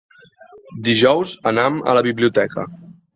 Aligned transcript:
Dijous 0.87 1.33
anam 1.51 1.77
a 1.91 1.95
la 1.99 2.03
biblioteca. 2.09 2.65